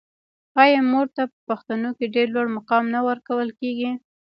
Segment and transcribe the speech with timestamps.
[0.63, 3.91] آیا مور ته په پښتنو کې ډیر لوړ مقام نه ورکول کیږي؟